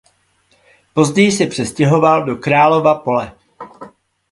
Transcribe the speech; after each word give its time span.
Později 0.93 1.31
se 1.31 1.45
přestěhoval 1.47 2.25
do 2.25 2.35
Králova 2.35 2.95
Pole. 2.95 3.31